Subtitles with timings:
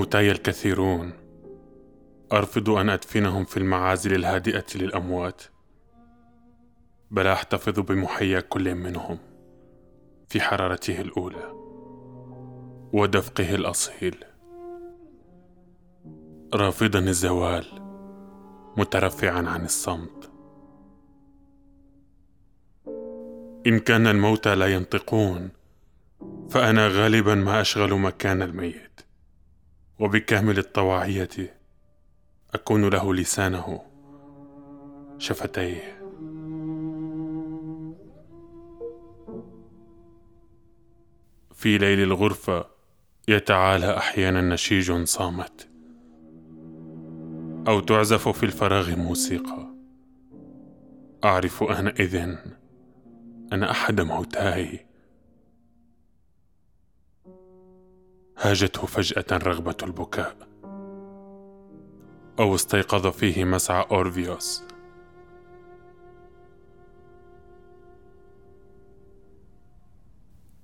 [0.00, 1.12] موتاي الكثيرون.
[2.32, 5.42] أرفض أن أدفنهم في المعازل الهادئة للأموات.
[7.10, 9.18] بل أحتفظ بمحيا كل منهم
[10.28, 11.52] في حرارته الأولى
[12.92, 14.24] ودفقه الأصيل.
[16.54, 17.66] رافضا الزوال
[18.76, 20.30] مترفعا عن الصمت.
[23.66, 25.50] إن كان الموتى لا ينطقون
[26.50, 29.09] فأنا غالبا ما أشغل مكان الميت.
[30.00, 31.54] وبكامل الطواعية
[32.54, 33.82] أكون له لسانه
[35.18, 36.00] شفتيه.
[41.54, 42.66] في ليل الغرفة
[43.28, 45.68] يتعالى أحيانا نشيج صامت
[47.68, 49.74] أو تعزف في الفراغ موسيقى.
[51.24, 52.16] أعرف أنئذ
[53.52, 54.89] أن أحد موتاي.
[58.42, 60.36] هاجته فجأة رغبة البكاء.
[62.38, 64.64] أو استيقظ فيه مسعى أورفيوس.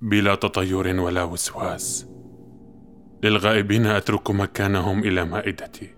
[0.00, 2.06] بلا تطير ولا وسواس.
[3.22, 5.94] للغائبين أترك مكانهم إلى مائدتي.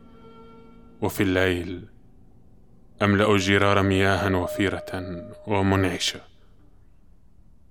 [1.02, 1.88] وفي الليل
[3.02, 4.86] أملأ الجرار مياها وفيرة
[5.46, 6.20] ومنعشة.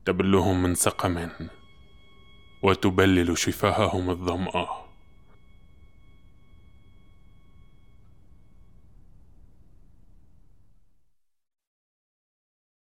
[0.06, 1.30] تبلهم من سقم
[2.64, 4.87] وتبلل شفاههم الظماه